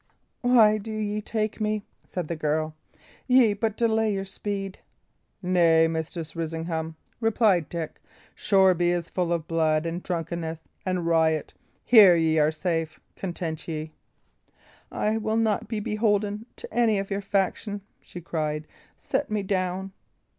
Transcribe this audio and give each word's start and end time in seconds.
"Why 0.41 0.79
do 0.79 0.91
ye 0.91 1.21
take 1.21 1.61
me?" 1.61 1.83
said 2.07 2.27
the 2.27 2.35
girl. 2.35 2.73
"Ye 3.27 3.53
but 3.53 3.77
delay 3.77 4.11
your 4.11 4.25
speed." 4.25 4.79
"Nay, 5.43 5.87
Mistress 5.87 6.35
Risingham," 6.35 6.95
replied 7.19 7.69
Dick. 7.69 7.99
"Shoreby 8.33 8.89
is 8.89 9.11
full 9.11 9.31
of 9.31 9.47
blood 9.47 9.85
and 9.85 10.01
drunkenness 10.01 10.61
and 10.87 11.05
riot. 11.05 11.53
Here 11.85 12.15
ye 12.15 12.39
are 12.39 12.51
safe; 12.51 12.99
content 13.15 13.67
ye." 13.67 13.91
"I 14.91 15.17
will 15.17 15.37
not 15.37 15.67
be 15.67 15.79
beholden 15.79 16.47
to 16.55 16.73
any 16.73 16.97
of 16.97 17.11
your 17.11 17.21
faction," 17.21 17.81
she 18.01 18.21
cried; 18.21 18.65
"set 18.97 19.29
me 19.29 19.43
down." 19.43 19.91